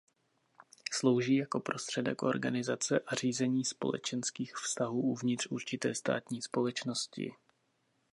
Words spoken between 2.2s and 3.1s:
organizace